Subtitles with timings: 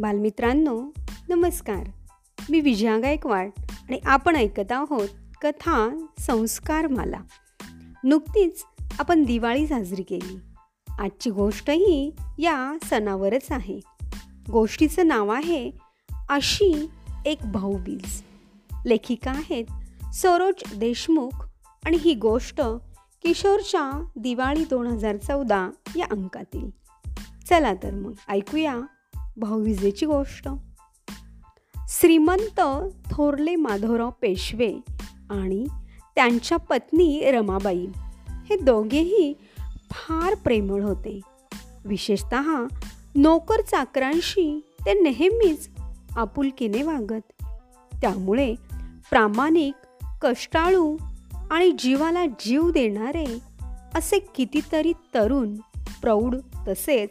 [0.00, 0.84] बालमित्रांनो
[1.28, 1.86] नमस्कार.
[2.50, 5.08] मी विजया गायकवाड आणि आपण ऐकत आहोत
[5.42, 7.20] कथा संस्कार मला
[8.04, 8.62] नुकतीच
[8.98, 10.38] आपण दिवाळी साजरी केली.
[10.98, 13.80] आजची गोष्टही या सणावरच आहे.
[14.50, 15.70] गोष्टीचं नाव आहे
[16.28, 16.90] अशी
[17.26, 18.22] एक भाऊबीज.
[18.86, 19.64] लेखिका आहेत
[20.14, 21.48] सरोज देशमुख
[21.84, 22.60] आणि ही गोष्ट
[23.22, 26.70] किशोरच्या दिवाळी दोन हजार चौदा या अंकातील.
[27.48, 28.76] चला तर मग ऐकूया
[29.36, 30.48] भाऊविजेची गोष्ट.
[31.88, 32.60] श्रीमंत
[33.10, 34.74] थोरले माधवराव पेशवे
[35.30, 35.66] आणि
[36.14, 37.86] त्यांच्या पत्नी रमाबाई
[38.50, 39.34] हे दोघेही
[39.90, 41.20] फार प्रेमळ होते.
[41.84, 42.34] विशेषत
[43.14, 45.68] नोकर चाकरांशी ते नेहमीच
[46.16, 47.44] आपुलकीने वागत.
[48.00, 48.54] त्यामुळे
[49.10, 49.74] प्रामाणिक
[50.22, 50.96] कष्टाळू
[51.50, 53.38] आणि जीवाला जीव देणारे
[53.94, 55.54] असे कितीतरी तरुण
[56.02, 56.36] प्रौढ
[56.68, 57.10] तसेच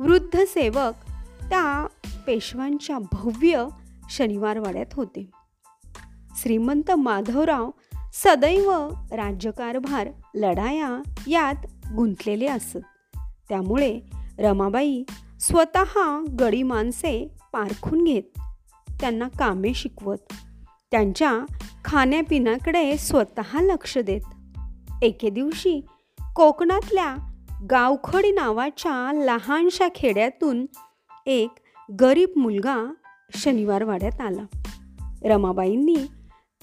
[0.00, 1.05] वृद्ध सेवक
[1.50, 1.86] त्या
[2.26, 3.66] पेशव्यांच्या भव्य
[4.10, 5.30] शनिवारवाड्यात होते.
[6.36, 7.70] श्रीमंत माधवराव
[8.12, 8.72] सदैव
[9.12, 11.54] राज्यकारभार लढाया यात
[11.96, 12.78] गुंतलेले असत.
[13.48, 14.00] त्यामुळे
[14.38, 15.04] रमाबाई
[15.40, 18.22] स्वतः गडी माणसे पारखून घेत.
[19.00, 20.32] त्यांना कामे शिकवत.
[20.90, 21.40] त्यांच्या
[21.84, 24.20] खाण्यापिण्याकडे स्वतः लक्ष देत.
[25.02, 25.86] एके दिवशी
[26.36, 27.16] कोकणातल्या
[27.70, 30.66] गावखडी नावाच्या लहानशा खेड्यातून
[31.26, 31.50] एक
[32.00, 32.92] गरीब मुलगा
[33.34, 34.58] शनिवार वाड्यात आला.
[35.24, 35.96] रमाबाईंनी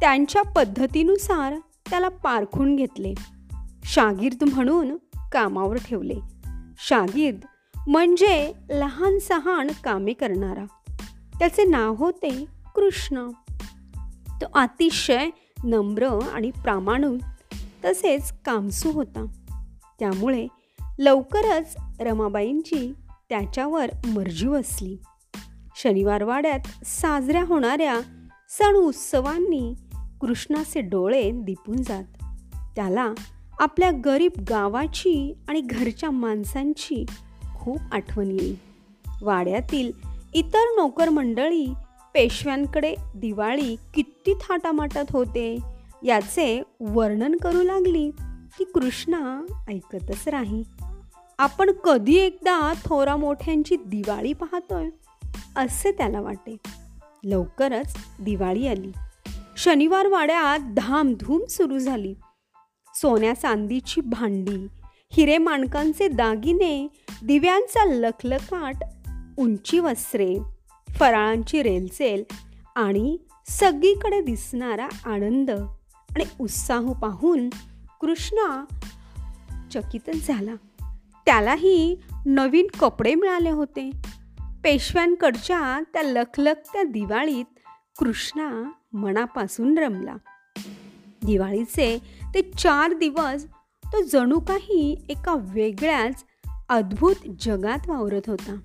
[0.00, 1.54] त्यांच्या पद्धतीनुसार
[1.90, 3.14] त्याला पारखून घेतले.
[3.84, 4.96] शागिर्द म्हणून
[5.32, 6.14] कामावर ठेवले.
[6.78, 7.38] शागिर्द
[7.88, 10.64] म्हणजे लहान सहान कामे करणारा.
[11.38, 13.28] त्याचे नाव होते कृष्ण.
[14.28, 15.30] तो अतिशय
[15.64, 17.20] नम्र आणि प्रामाणिक
[17.84, 19.26] तसेच कामसू होता.
[19.98, 20.46] त्यामुळे
[20.98, 22.92] लवकरच रमाबाईंची
[23.28, 24.96] त्याच्यावर मर्जी बसली.
[25.76, 28.00] शनिवारवाड्यात साजऱ्या होणाऱ्या
[28.48, 29.74] सण उत्सवांनी
[30.20, 32.04] कृष्णाचे डोळे दिपून जात.
[32.76, 33.12] त्याला
[33.60, 37.06] आपल्या गरीब गावाची आणि घरच्या माणसांची
[37.54, 38.56] खूप आठवण येईल.
[39.22, 39.92] वाड्यातील
[40.34, 41.66] इतर नोकरमंडळी
[42.14, 45.58] पेशव्यांकडे दिवाळी किती थाटामाटात होते
[46.02, 48.10] याचे वर्णन करू लागली
[48.58, 50.62] की कृष्णा ऐकतच राही.
[51.38, 54.88] आपण कधी एकदा थोरा मोठ्यांची दिवाळी पाहतोय?
[55.56, 56.56] असे त्याला वाटे.
[57.24, 58.92] लवकरच दिवाळी आली.
[59.56, 62.14] शनिवार वाड्यात धामधूम सुरू झाली.
[62.94, 64.66] सोन्या चांदीची भांडी
[65.12, 66.88] हिरे माणकांचे दागिने
[67.24, 68.74] दिव्यांचा लखलखाट
[69.38, 70.38] उंची वस्त्रे
[70.98, 72.24] फराळांची रेलचेल
[72.76, 75.50] आणि सगळीकडे दिसणारा आनंद
[76.10, 77.48] आणि उत्साह पाहून
[78.00, 78.64] कृष्णा
[79.72, 80.54] चकितच झाला.
[81.26, 83.90] त्यालाही नवीन कपडे मिळाले होते.
[84.64, 87.44] पेशव्यांकडच्या त्या लखलखत्या दिवाळीत
[87.98, 90.14] कृष्णा मनापासून रमला.
[91.24, 91.98] दिवाळीचे
[92.34, 93.44] ते चार दिवस
[93.86, 96.24] तो जणू काही एका वेगळ्याच
[96.68, 98.56] अद्भुत जगात वावरत होता.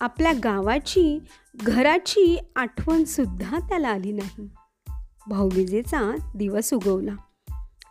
[0.00, 1.18] आपल्या गावाची
[1.56, 4.48] घराची आठवणसुद्धा त्याला आली नाही.
[5.28, 7.12] भाऊबीजेचा दिवस उगवला.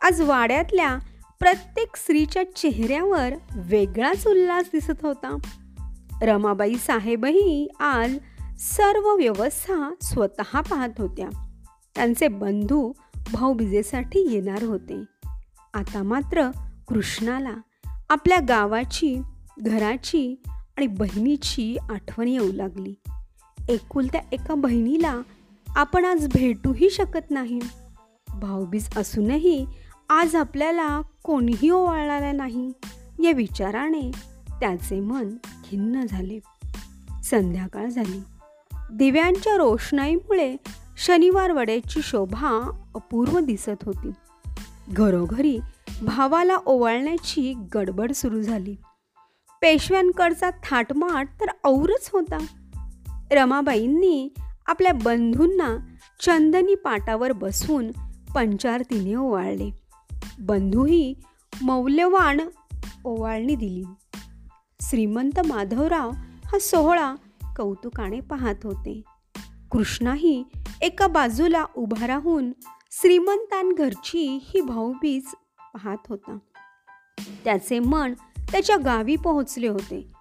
[0.02, 0.98] आज वाड्यातल्या
[1.40, 5.36] प्रत्येक स्त्रीच्या चेहऱ्यावर वेगळाच उल्हास दिसत होता.
[6.22, 8.18] रमाबाई साहेबही आज
[8.58, 11.28] सर्व व्यवस्था स्वतः पाहत होत्या.
[11.94, 12.92] त्यांचे बंधू
[13.32, 15.04] भाऊबीजेसाठी येणार होते.
[15.74, 16.50] आता मात्र
[16.88, 17.54] कृष्णाला
[18.10, 19.20] आपल्या गावाची
[19.60, 22.94] घराची आणि बहिणीची आठवण येऊ लागली.
[23.68, 25.20] एकुलत्या एका बहिणीला
[25.68, 27.58] आपण आज भेटूही शकत नाही.
[28.28, 29.66] भाऊबीज असूनही
[30.08, 32.72] आज आपल्याला कोणीही ओवाळणारा नाही
[33.22, 34.10] या विचाराने
[34.60, 36.38] त्याचे मन खिन्न झाले.
[37.24, 38.22] संध्याकाळ झाली.
[38.92, 40.56] दिव्यांच्या रोषणाईमुळे
[40.98, 44.10] शनिवार वड्याची शोभा अपूर्व दिसत होती.
[44.88, 45.58] घरोघरी
[46.02, 48.76] भावाला ओवाळण्याची गडबड सुरू झाली.
[49.62, 52.46] पेशव्यांकडचा थाटमाट तर औरच होता.
[53.30, 54.34] रमाबाईंनी
[54.66, 55.76] आपल्या बंधूंना
[56.20, 57.90] चंदनी पाटावर बसून
[58.34, 59.85] पंचारतीने ओवाळले.
[60.38, 61.14] बंधूही
[61.62, 62.40] मौल्यवान
[63.04, 63.84] ओवाळणी दिली.
[64.82, 66.10] श्रीमंत माधवराव
[66.46, 67.14] हा सोहळा
[67.56, 69.02] कौतुकाने पाहत होते.
[69.70, 70.44] कृष्णाही
[70.82, 72.52] एका बाजूला उभा राहून
[72.92, 75.22] श्रीमंतांघरची ही भाऊबीज
[75.58, 76.38] पाहत होता.
[77.44, 78.14] त्याचे मन
[78.52, 80.12] त्याच्या गावी पोहोचले होते.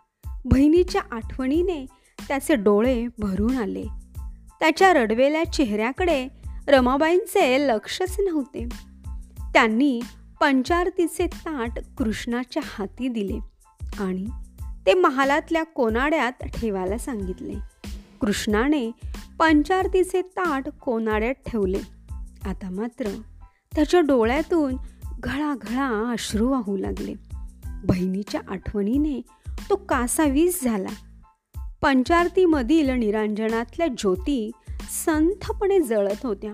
[0.46, 1.86] बहिणीच्या आठवणीने
[2.28, 3.84] त्याचे डोळे भरून आले.
[4.60, 6.28] त्याच्या रडवेल्या चेहऱ्याकडे
[6.68, 8.70] रमाबाईंचे लक्षच नव्हते.
[9.56, 10.02] त्यांनी
[10.42, 13.40] पंचारतीचे ताट कृष्णाच्या हाती दिले
[14.00, 14.28] आणि
[14.86, 17.54] ते महालातल्या कोनाड्यात ठेवायला सांगितले.
[18.22, 18.92] कृष्णाने
[19.40, 21.80] पंचारतीचे ताट कोनाड्यात ठेवले.
[22.46, 23.06] आता मात्र
[23.76, 24.76] त्याच्या डोळ्यातून
[25.20, 27.14] घळाघळा अश्रू वाहू लागले.
[27.66, 29.22] बहिणीच्या आठवणीने
[29.70, 30.90] तो कासावीस झाला.
[31.82, 34.52] पंचारतीमधील निरांजनातल्या ज्योती
[35.06, 36.54] संथपणे जळत होत्या.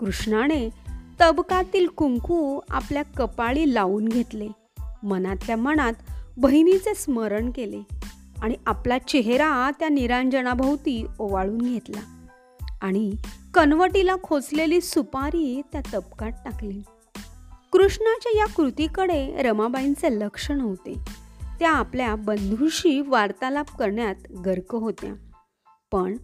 [0.00, 0.83] कृष्णाने
[1.20, 4.48] तबकातील कुंकू आपल्या कपाळी लावून घेतले.
[5.02, 5.92] मनातल्या मनात
[6.36, 7.82] बहिणीचे स्मरण केले
[8.42, 12.28] आणि आपला चेहरा त्या निरांजनाभोवती ओवाळून घेतला
[12.82, 13.12] आणि
[13.54, 16.82] कनवटीला खोचलेली सुपारी त्या तबकात टाकली.
[17.72, 20.94] कृष्णाच्या या कृतीकडे रमाबाईंचे लक्ष नव्हते.
[21.58, 25.14] त्या आपल्या बंधूशी वार्तालाप करण्यात गर्क होत्या.
[25.92, 26.16] पण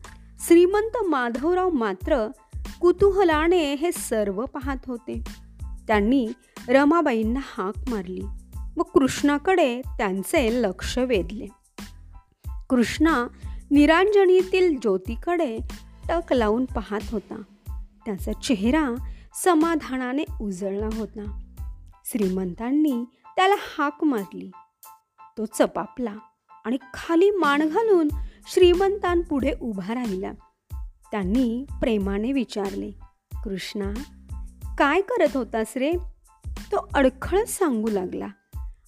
[0.46, 2.28] श्रीमंत माधवराव मात्र
[2.80, 5.24] कुतूहलाने हे सर्व पाहत होते.
[5.86, 6.28] त्यांनी
[6.68, 8.22] रमाबाईंना हाक मारली
[8.76, 11.46] व कृष्णाकडे त्यांचे लक्ष वेधले.
[12.70, 13.26] कृष्णा
[13.70, 15.58] निरांजनीतील ज्योतीकडे
[16.08, 17.42] टक लावून पाहत होता.
[18.06, 18.94] त्याचा चेहरा
[19.44, 21.40] समाधानाने उजळला होता.
[22.04, 23.04] श्रीमंतांनी
[23.36, 24.50] त्याला हाक मारली.
[25.38, 26.14] तो चपापला
[26.64, 28.08] आणि खाली मान घालून
[28.46, 30.32] श्रीमंतांपुढे उभा राहिला.
[31.12, 32.90] त्यांनी प्रेमाने विचारले
[33.44, 33.92] कृष्णा
[34.78, 35.92] काय करत होतास रे?
[36.46, 38.26] तो अडखळत सांगू लागला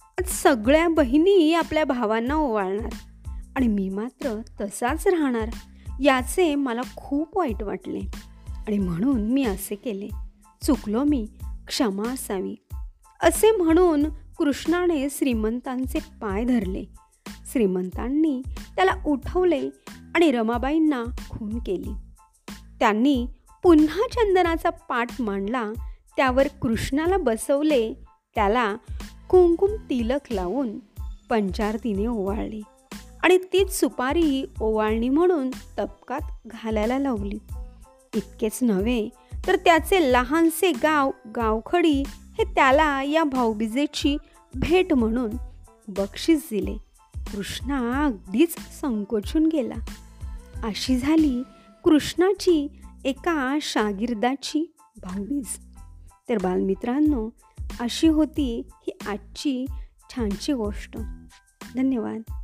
[0.07, 2.89] आज सगळ्या बहिणी आपल्या भावांना ओवाळणार
[3.55, 5.49] आणि मी मात्र तसाच राहणार
[6.01, 7.99] याचे मला खूप वाईट वाटले
[8.47, 10.07] आणि म्हणून मी असे केले.
[10.61, 11.27] चुकलो मी
[11.67, 12.55] क्षमा असावी.
[13.23, 14.05] असे म्हणून
[14.37, 16.83] कृष्णाने श्रीमंतांचे पाय धरले.
[17.27, 18.41] श्रीमंतांनी
[18.75, 19.69] त्याला उठवले
[20.15, 21.91] आणि रमाबाईंना खून केली.
[22.83, 23.25] त्यांनी
[23.63, 25.71] पुन्हा चंदनाचा पाठ मांडला.
[26.17, 27.93] त्यावर कृष्णाला बसवले.
[28.35, 28.75] त्याला
[29.29, 30.79] कुंकुम तिलक लावून
[31.29, 32.61] पंचारतीने ओवाळले.
[33.23, 35.49] आणि तीच सुपारी ओवाळणी म्हणून
[35.79, 37.39] तपकात घालायला लावली.
[38.15, 39.09] इतकेच नव्हे
[39.47, 44.17] तर त्याचे लहानसे गाव गावखडी हे त्याला या भाऊबीजेची
[44.55, 45.31] भेट म्हणून
[45.87, 46.77] बक्षीस दिले.
[47.15, 49.75] कृष्णा अगदीच संकोचून गेला.
[50.63, 51.43] अशी झाली
[51.83, 55.59] कृष्णाची एका शागिर्दाची भाऊबीज.
[56.29, 57.29] तर बालमित्रांनो
[57.79, 59.65] अशी होती ही आजची
[60.09, 60.97] छानशी गोष्ट.
[61.75, 62.42] धन्यवाद.